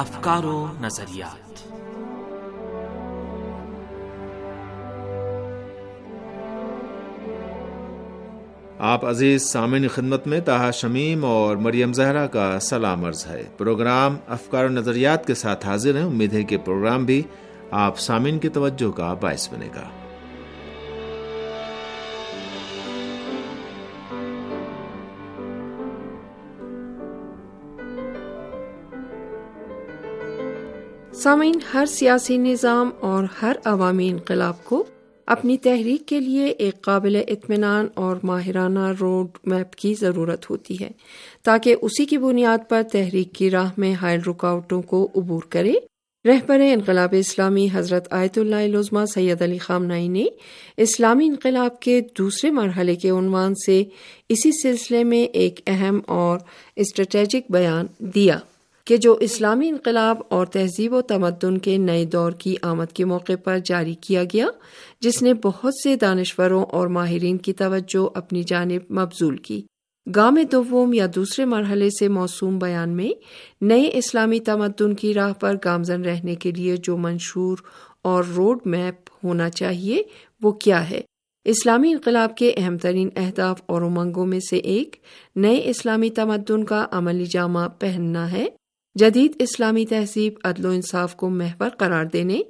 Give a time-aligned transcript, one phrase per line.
[0.00, 1.72] افکار و نظریات۔
[8.78, 14.16] آپ عزیز سامعین خدمت میں تاہا شمیم اور مریم زہرا کا سلام عرض ہے۔ پروگرام
[14.28, 17.22] افکار و نظریات کے ساتھ حاضر ہیں۔ امید ہے کہ پروگرام بھی
[17.70, 20.09] آپ سامعین کی توجہ کا باعث بنے گا۔
[31.20, 34.84] سامعین، ہر سیاسی نظام اور ہر عوامی انقلاب کو
[35.26, 40.90] اپنی تحریک کے لیے ایک قابل اطمینان اور ماہرانہ روڈ میپ کی ضرورت ہوتی ہے،
[41.42, 45.72] تاکہ اسی کی بنیاد پر تحریک کی راہ میں حائل رکاوٹوں کو عبور کرے۔
[46.24, 50.24] رہبر انقلاب اسلامی حضرت آیت اللہ لزما سید علی خامنائی نے
[50.76, 53.82] اسلامی انقلاب کے دوسرے مرحلے کے عنوان سے
[54.28, 56.38] اسی سلسلے میں ایک اہم اور
[56.76, 58.38] اسٹریٹجک بیان دیا۔
[58.90, 63.32] کہ جو اسلامی انقلاب اور تہذیب و تمدن کے نئے دور کی آمد کے موقع
[63.44, 64.46] پر جاری کیا گیا،
[65.00, 69.62] جس نے بہت سے دانشوروں اور ماہرین کی توجہ اپنی جانب مبزول کی۔
[70.16, 73.10] گام دوم یا دوسرے مرحلے سے موسوم بیان میں،
[73.60, 77.58] نئے اسلامی تمدن کی راہ پر گامزن رہنے کے لیے جو منشور
[78.02, 80.02] اور روڈ میپ ہونا چاہیے،
[80.42, 81.00] وہ کیا ہے؟
[81.44, 84.96] اسلامی انقلاب کے اہم ترین اہداف اور امنگوں میں سے ایک،
[85.36, 88.46] نئے اسلامی تمدن کا عملی جامہ پہننا ہے۔
[88.94, 92.40] جدید اسلامی تہذیب، عدل و انصاف کو محور قرار دینے،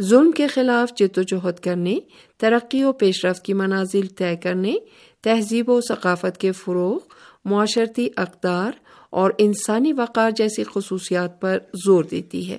[0.00, 1.98] ظلم کے خلاف جد و جہد کرنے،
[2.38, 4.74] ترقی و پیش رفت کی منازل طے کرنے،
[5.22, 6.98] تہذیب و ثقافت کے فروغ،
[7.44, 8.72] معاشرتی اقدار
[9.10, 12.58] اور انسانی وقار جیسی خصوصیات پر زور دیتی ہے۔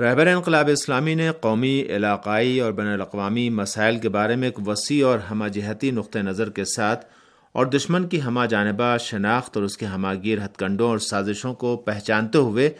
[0.00, 5.06] رہبر انقلاب اسلامی نے قومی، علاقائی اور بین الاقوامی مسائل کے بارے میں ایک وسیع
[5.06, 7.06] اور ہمہ جہتی نقطۂ نظر کے ساتھ
[7.52, 11.54] اور دشمن کی ہمہ جانبہ شناخت اور اس کے ہمہ گیر ہتھ کنڈوں اور سازشوں
[11.54, 12.70] کو پہچانتے ہوئے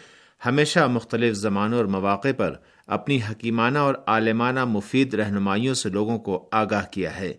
[0.46, 2.54] ہمیشہ مختلف زمانوں اور مواقع پر
[2.86, 7.32] اپنی حکیمانہ اور عالمانہ مفید رہنمائیوں سے لوگوں کو آگاہ کیا ہے۔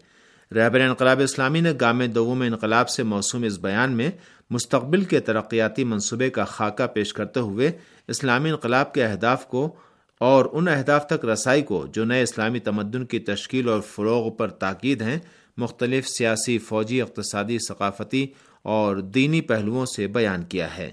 [0.55, 4.11] رہبر انقلاب اسلامی نے گام دوم انقلاب سے موسوم اس بیان میں
[4.49, 7.71] مستقبل کے ترقیاتی منصوبے کا خاکہ پیش کرتے ہوئے
[8.07, 9.75] اسلامی انقلاب کے اہداف کو
[10.19, 14.47] اور ان اہداف تک رسائی کو جو نئے اسلامی تمدن کی تشکیل اور فروغ پر
[14.47, 15.19] تاکید ہیں
[15.57, 18.27] مختلف سیاسی، فوجی، اقتصادی، ثقافتی
[18.61, 20.91] اور دینی پہلوؤں سے بیان کیا ہے۔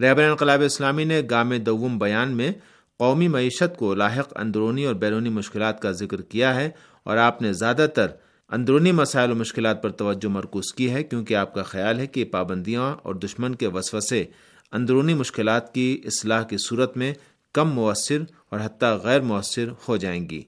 [0.00, 2.52] رہبر انقلاب اسلامی نے گام دوم بیان میں
[2.98, 6.70] قومی معیشت کو لاحق اندرونی اور بیرونی مشکلات کا ذکر کیا ہے
[7.02, 8.06] اور آپ نے زیادہ تر
[8.48, 12.24] اندرونی مسائل و مشکلات پر توجہ مرکوز کی ہے کیونکہ آپ کا خیال ہے کہ
[12.24, 14.24] پابندیاں اور دشمن کے وسوسے
[14.72, 17.14] اندرونی مشکلات کی اصلاح کی صورت میں
[17.52, 18.18] کم مؤثر
[18.50, 20.42] اور حتیٰ غیر مؤثر ہو جائیں گی۔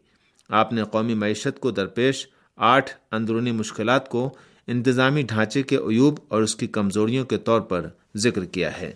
[0.48, 4.30] آپ نے قومی معیشت کو درپیش آٹھ اندرونی مشکلات کو
[4.66, 8.92] انتظامی ڈھانچے کے عیوب اور اس کی کمزوریوں کے طور پر ذکر کیا ہے۔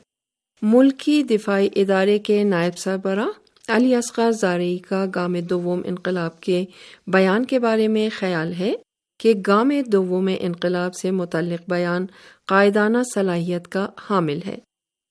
[0.63, 3.27] ملکی دفاعی ادارے کے نائب سربراہ
[3.69, 6.65] علی اصغر زارعی کا گام دوم انقلاب کے
[7.07, 8.75] بیان کے بارے میں خیال ہے
[9.21, 12.07] کہ گام دوم انقلاب سے متعلق بیان
[12.47, 14.59] قائدانہ صلاحیت کا حامل ہے۔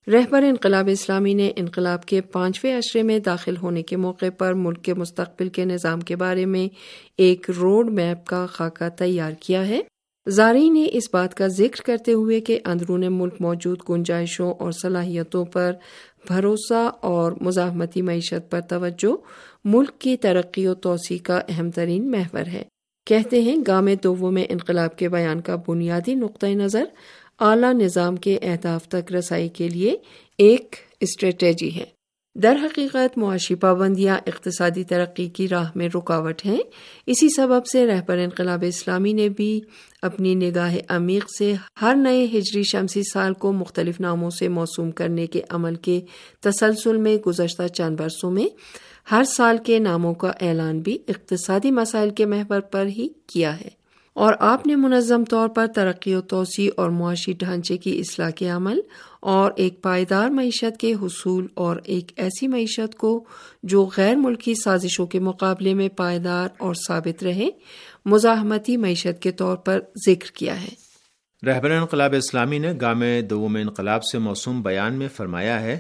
[0.07, 4.83] رہبر انقلاب اسلامی نے انقلاب کے پانچویں اشرے میں داخل ہونے کے موقع پر ملک
[4.83, 6.67] کے مستقبل کے نظام کے بارے میں
[7.17, 9.81] ایک روڈ میپ کا خاکہ تیار کیا ہے۔
[10.29, 15.45] زاری نے اس بات کا ذکر کرتے ہوئے کہ اندرون ملک موجود گنجائشوں اور صلاحیتوں
[15.45, 15.73] پر
[16.27, 19.15] بھروسہ اور مزاحمتی معیشت پر توجہ
[19.65, 22.63] ملک کی ترقی و توسیع کا اہم ترین محور ہے۔
[23.07, 26.83] کہتے ہیں، گام دووں میں انقلاب کے بیان کا بنیادی نقطۂ نظر
[27.39, 29.97] اعلی نظام کے اہداف تک رسائی کے لیے
[30.37, 31.85] ایک اسٹریٹجی ہے۔
[32.35, 36.57] در حقیقت معاشی پابندیاں اقتصادی ترقی کی راہ میں رکاوٹ ہیں۔
[37.05, 39.61] اسی سبب سے رہبر انقلاب اسلامی نے بھی
[40.01, 45.27] اپنی نگاہ عمیق سے ہر نئے ہجری شمسی سال کو مختلف ناموں سے موسوم کرنے
[45.27, 46.01] کے عمل کے
[46.39, 48.47] تسلسل میں گزشتہ چند برسوں میں
[49.11, 53.78] ہر سال کے ناموں کا اعلان بھی اقتصادی مسائل کے محور پر ہی کیا ہے۔
[54.19, 58.49] اور آپ نے منظم طور پر ترقی و توسیع اور معاشی ڈھانچے کی اصلاح کے
[58.49, 58.79] عمل
[59.19, 63.23] اور ایک پائیدار معیشت کے حصول اور ایک ایسی معیشت کو
[63.63, 67.49] جو غیر ملکی سازشوں کے مقابلے میں پائیدار اور ثابت رہے،
[68.05, 70.69] مزاحمتی معیشت کے طور پر ذکر کیا ہے۔
[71.45, 75.79] رہبر انقلاب اسلامی نے گام دوم انقلاب سے موسوم بیان میں فرمایا ہے،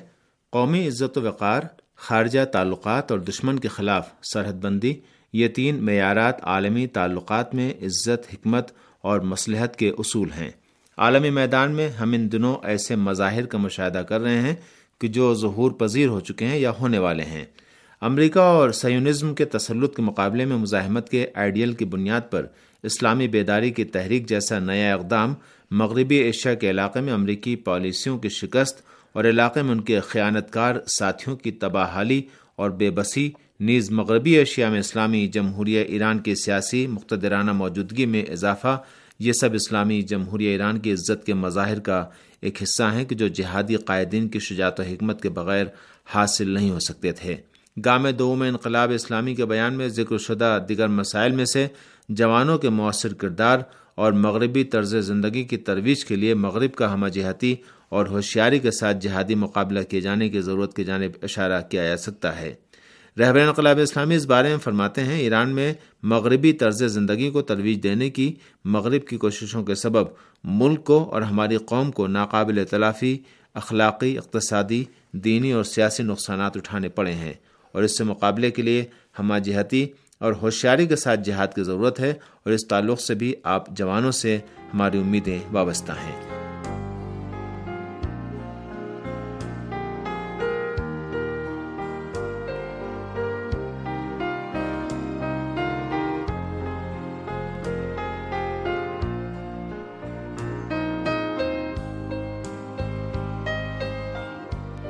[0.51, 1.61] قومی عزت و وقار،
[1.95, 4.93] خارجہ تعلقات اور دشمن کے خلاف سرحد بندی
[5.33, 8.71] یہ تین معیارات عالمی تعلقات میں عزت، حکمت
[9.01, 10.49] اور مصلحت کے اصول ہیں۔
[10.97, 14.55] عالمی میدان میں ہم ان دنوں ایسے مظاہر کا مشاہدہ کر رہے ہیں
[14.99, 17.45] کہ جو ظہور پذیر ہو چکے ہیں یا ہونے والے ہیں۔
[18.01, 22.45] امریکہ اور سیونزم کے تسلط کے مقابلے میں مزاحمت کے آئیڈیل کی بنیاد پر
[22.83, 25.33] اسلامی بیداری کی تحریک جیسا نیا اقدام
[25.71, 28.81] مغربی ایشیا کے علاقے میں امریکی پالیسیوں کی شکست
[29.13, 32.21] اور علاقے میں ان کے خیانت کار ساتھیوں کی تباہ حالی
[32.55, 38.23] اور بے بسی نیز مغربی ایشیا میں اسلامی جمہوریہ ایران کی سیاسی مقتدرانہ موجودگی میں
[38.23, 38.81] اضافہ،
[39.19, 42.05] یہ سب اسلامی جمہوریہ ایران کی عزت کے مظاہر کا
[42.41, 45.65] ایک حصہ ہیں کہ جو جہادی قائدین کی شجاعت و حکمت کے بغیر
[46.05, 47.35] حاصل نہیں ہو سکتے تھے۔
[47.85, 51.67] گام دوم انقلاب اسلامی کے بیان میں ذکر شدہ دیگر مسائل میں سے
[52.09, 53.59] جوانوں کے مؤثر کردار
[53.95, 57.55] اور مغربی طرز زندگی کی ترویج کے لیے مغرب کا ہمہ جہتی
[57.89, 61.97] اور ہوشیاری کے ساتھ جہادی مقابلہ کیے جانے کی ضرورت کی جانب اشارہ کیا جا
[61.97, 62.53] سکتا ہے۔
[63.19, 65.73] رہبر انقلاب اسلامی اس بارے میں فرماتے ہیں، ایران میں
[66.03, 68.35] مغربی طرز زندگی کو ترویج دینے کی
[68.65, 70.07] مغرب کی کوششوں کے سبب
[70.43, 73.17] ملک کو اور ہماری قوم کو ناقابل تلافی
[73.53, 77.33] اخلاقی، اقتصادی، دینی اور سیاسی نقصانات اٹھانے پڑے ہیں۔
[77.71, 78.85] اور اس سے مقابلے کے لیے
[79.19, 79.85] ہمہ جہتی
[80.19, 84.11] اور ہوشیاری کے ساتھ جہاد کی ضرورت ہے اور اس تعلق سے بھی آپ جوانوں
[84.11, 84.37] سے
[84.73, 86.28] ہماری امیدیں وابستہ ہیں۔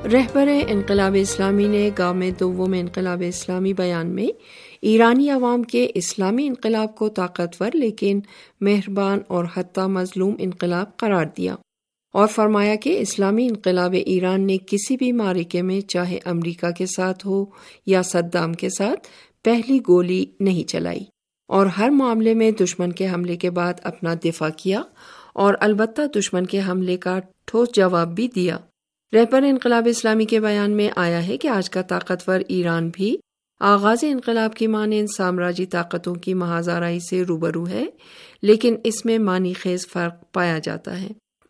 [0.05, 4.27] رہبر انقلاب اسلامی نے گام دوم انقلاب اسلامی بیان میں
[4.81, 8.19] ایرانی عوام کے اسلامی انقلاب کو طاقتور لیکن
[8.61, 11.55] مہربان اور حتیٰ مظلوم انقلاب قرار دیا
[12.13, 17.27] اور فرمایا کہ اسلامی انقلاب ایران نے کسی بھی مارکے میں چاہے امریکہ کے ساتھ
[17.27, 17.45] ہو
[17.85, 19.07] یا صدام کے ساتھ
[19.43, 21.03] پہلی گولی نہیں چلائی
[21.47, 24.81] اور ہر معاملے میں دشمن کے حملے کے بعد اپنا دفاع کیا
[25.33, 28.57] اور البتہ دشمن کے حملے کا ٹھوس جواب بھی دیا۔
[29.13, 33.17] رہبر انقلاب اسلامی کے بیان میں آیا ہے کہ آج کا طاقتور ایران بھی
[33.59, 37.85] آغاز انقلاب کی مانند سامراجی طاقتوں کی محاذارائی سے روبرو ہے،
[38.41, 41.07] لیکن اس میں مانی خیز فرق پایا جاتا ہے۔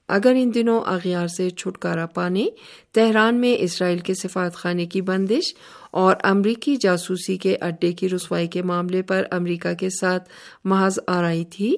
[0.07, 2.45] اگر ان دنوں اغیار سے چھٹکارا پانے،
[2.91, 5.53] تہران میں اسرائیل کے سفارت خانے کی بندش
[5.91, 10.29] اور امریکی جاسوسی کے اڈے کی رسوائی کے معاملے پر امریکہ کے ساتھ
[10.63, 11.75] محض آرائی تھی،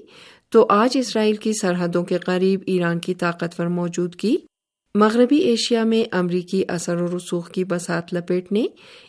[0.49, 4.37] تو آج اسرائیل کی سرحدوں کے قریب ایران کی طاقتور موجودگی
[4.95, 8.65] مغربی ایشیا میں امریکی اثر و رسوخ کی بسات لپیٹنے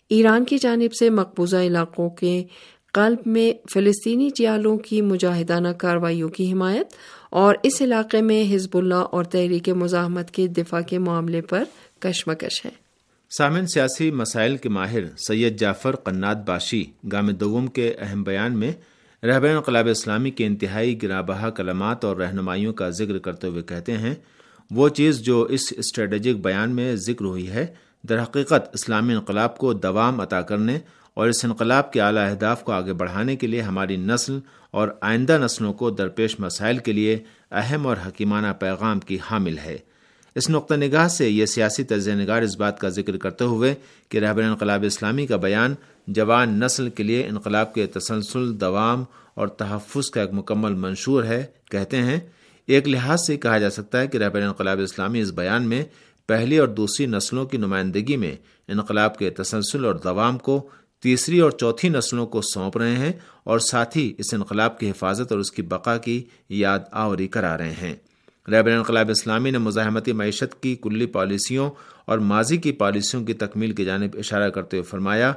[0.08, 2.44] ایران کی جانب سے مقبوضہ علاقوں کے
[2.92, 6.86] قلب میں فلسطینی جیالوں کی مجاہدانہ کارروائیوں کی حمایت
[7.30, 11.64] اور اس علاقے میں حزب اللہ اور تحریک مزاحمت کے دفاع کے معاملے پر
[12.00, 12.70] کشمکش ہے۔
[13.38, 18.72] سامن سیاسی مسائل کے ماہر سید جعفر قنات باشی گام دوم کے اہم بیان میں
[19.22, 23.92] رہبر انقلاب اسلامی کے انتہائی گرا بہا کلمات اور رہنمائیوں کا ذکر کرتے ہوئے کہتے
[23.92, 24.14] ہیں
[24.74, 27.66] وہ چیز جو اس اسٹریٹجک بیان میں ذکر ہوئی ہے،
[28.04, 30.78] در حقیقت اسلامی انقلاب کو دوام عطا کرنے
[31.14, 34.38] اور اس انقلاب کے اعلیٰ اہداف کو آگے بڑھانے کے لیے ہماری نسل
[34.70, 37.18] اور آئندہ نسلوں کو درپیش مسائل کے لیے
[37.52, 39.76] اہم اور حکیمانہ پیغام کی حامل ہے۔
[40.36, 43.74] اس نقطہ نگاہ سے یہ سیاسی تجزیہ نگار اس بات کا ذکر کرتے ہوئے
[44.08, 45.74] کہ رہبر انقلاب اسلامی کا بیان
[46.06, 49.04] جوان نسل کے لیے انقلاب کے تسلسل، دوام
[49.34, 52.20] اور تحفظ کا ایک مکمل منشور ہے، کہتے ہیں
[52.66, 55.84] ایک لحاظ سے کہا جا سکتا ہے کہ رہبر انقلاب اسلامی اس بیان میں
[56.26, 58.36] پہلی اور دوسری نسلوں کی نمائندگی میں
[58.68, 60.68] انقلاب کے تسلسل اور دوام کو،
[61.00, 63.12] تیسری اور چوتھی نسلوں کو سونپ رہے ہیں
[63.44, 67.58] اور ساتھ ہی اس انقلاب کی حفاظت اور اس کی بقا کی یاد آوری کرا
[67.58, 67.96] رہے ہیں۔
[68.50, 71.70] رہبر انقلاب اسلامی نے مزاحمتی معیشت کی کلی پالیسیوں
[72.04, 75.32] اور ماضی کی پالیسیوں کی تکمیل کی جانب اشارہ کرتے ہوئے فرمایا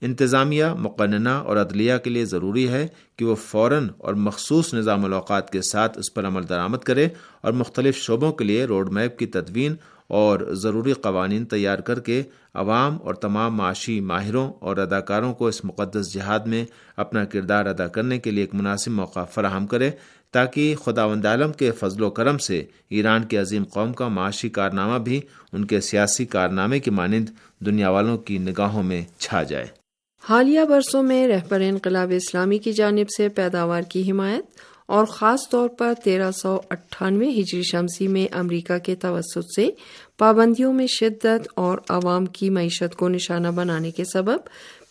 [0.00, 2.86] انتظامیہ، مقننہ اور عدلیہ کے لیے ضروری ہے
[3.16, 7.08] کہ وہ فوراً اور مخصوص نظام الاوقات کے ساتھ اس پر عمل درآمد کرے
[7.40, 9.74] اور مختلف شعبوں کے لیے روڈ میپ کی تدوین
[10.08, 12.22] اور ضروری قوانین تیار کر کے
[12.54, 16.64] عوام اور تمام معاشی ماہروں اور اداکاروں کو اس مقدس جہاد میں
[16.96, 19.90] اپنا کردار ادا کرنے کے لیے ایک مناسب موقع فراہم کرے
[20.32, 24.48] تاکہ خدا وند عالم کے فضل و کرم سے ایران کی عظیم قوم کا معاشی
[24.48, 25.20] کارنامہ بھی
[25.52, 27.28] ان کے سیاسی کارنامے کی مانند
[27.60, 29.85] دنیا والوں کی نگاہوں میں چھا جائے۔
[30.28, 34.44] حالیہ برسوں میں رہبر انقلاب اسلامی کی جانب سے پیداوار کی حمایت
[34.86, 39.70] اور خاص طور پر تیرہ سو اٹھانوے ہجری شمسی میں امریکہ کے توسط سے
[40.18, 44.36] پابندیوں میں شدت اور عوام کی معیشت کو نشانہ بنانے کے سبب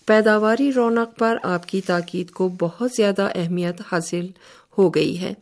[0.06, 4.28] پیداواری رونق پر آپ کی تاکید کو بہت زیادہ اہمیت حاصل
[4.78, 5.34] ہو گئی ہے۔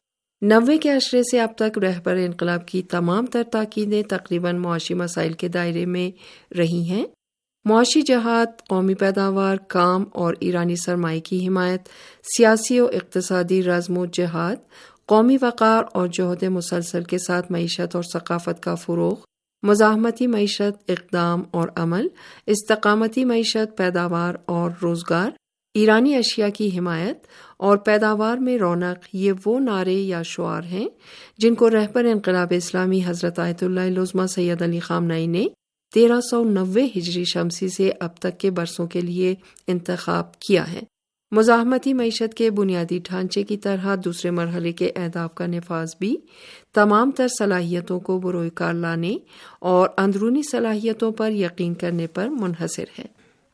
[0.42, 5.34] نوے کے اشرے سے اب تک رہبر انقلاب کی تمام تر تاکیدیں تقریباً معاشی مسائل
[5.34, 6.12] کے دائرے میں
[6.56, 7.06] رہی ہیں۔
[7.66, 11.82] معاشی جہاد، قومی پیداوار، کام اور ایرانی سرمائی کی حمایت،
[12.38, 14.56] سیاسی و اقتصادی رزم و جہاد،
[15.06, 19.16] قومی وقار اور جہد مسلسل کے ساتھ معیشت اور ثقافت کا فروغ،
[19.64, 22.08] مزاحمتی معیشت، اقدام اور عمل،
[22.46, 25.30] استقامتی معیشت، پیداوار اور روزگار،
[25.74, 27.18] ایرانی اشیاء کی حمایت
[27.58, 30.88] اور پیداوار میں رونق، یہ وہ نعرے یا شعار ہیں
[31.38, 35.46] جن کو رہبر انقلاب اسلامی حضرت آیت اللہ لزما سید علی خامنائی نے
[35.94, 39.36] تیرہ سو نوے ہجری شمسی سے اب تک کے برسوں کے لیے
[39.68, 40.82] انتخاب کیا ہے۔
[41.32, 46.18] مزاحمتی معیشت کے بنیادی ڈھانچے کی طرح دوسرے مرحلے کے اہداف کا نفاذ بھی،
[46.74, 49.18] تمام تر صلاحیتوں کو بروئے کار لانے
[49.60, 53.06] اور اندرونی صلاحیتوں پر یقین کرنے پر منحصر ہے۔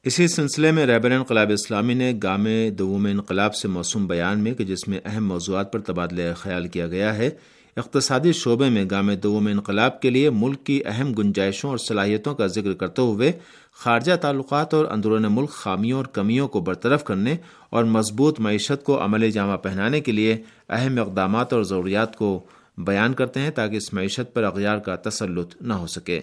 [0.03, 2.47] اسی سلسلے میں رہبر انقلاب اسلامی نے گام
[2.79, 6.87] دوم انقلاب سے موسوم بیان میں کہ جس میں اہم موضوعات پر تبادلہ خیال کیا
[6.87, 7.29] گیا ہے
[7.77, 12.47] اقتصادی شعبے میں گام دوم انقلاب کے لیے ملک کی اہم گنجائشوں اور صلاحیتوں کا
[12.47, 13.31] ذکر کرتے ہوئے
[13.73, 17.35] خارجہ تعلقات اور اندرون ملک خامیوں اور کمیوں کو برطرف کرنے
[17.69, 20.37] اور مضبوط معیشت کو عمل جامہ پہنانے کے لیے
[20.69, 22.43] اہم اقدامات اور ضروریات کو
[22.77, 26.19] بیان کرتے ہیں تاکہ اس معیشت پر اغیار کا تسلط نہ ہو سکے۔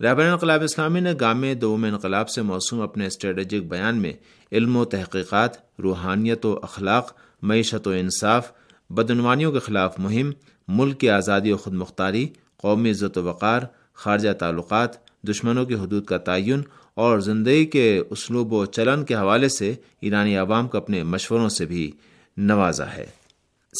[0.00, 4.12] رہبر انقلاب اسلامی نے گام دوم انقلاب سے موسوم اپنے اسٹریٹجک بیان میں
[4.52, 7.12] علم و تحقیقات، روحانیت و اخلاق،
[7.42, 8.52] معیشت و انصاف
[8.90, 10.30] بدعنوانیوں کے خلاف مہم،
[10.68, 13.60] ملک کی آزادی و خود مختاری قومی عزت و وقار،
[13.94, 16.62] خارجہ تعلقات، دشمنوں کی حدود کا تعین
[16.94, 21.66] اور زندگی کے اسلوب و چلن کے حوالے سے ایرانی عوام کو اپنے مشوروں سے
[21.66, 21.90] بھی
[22.36, 23.06] نوازا ہے۔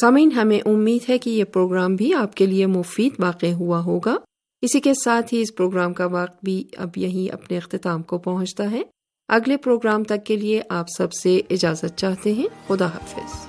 [0.01, 4.17] سامعین، ہمیں امید ہے کہ یہ پروگرام بھی آپ کے لیے مفید واقع ہوا ہوگا۔
[4.63, 8.71] اسی کے ساتھ ہی اس پروگرام کا وقت بھی اب یہی اپنے اختتام کو پہنچتا
[8.71, 8.83] ہے۔
[9.29, 13.46] اگلے پروگرام تک کے لیے آپ سب سے اجازت چاہتے ہیں۔ خدا حافظ۔